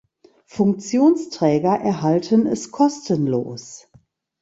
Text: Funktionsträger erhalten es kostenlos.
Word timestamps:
Funktionsträger 0.47 1.73
erhalten 1.79 2.47
es 2.47 2.71
kostenlos. 2.71 3.87